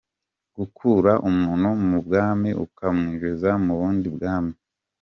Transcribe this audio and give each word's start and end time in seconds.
Gukura 0.57 1.11
umuntu 1.29 1.67
mu 1.87 1.97
bwami 2.05 2.49
ukamwinjiza 2.65 3.51
mu 3.63 3.73
bundi 3.79 4.07
bwami. 4.15 4.53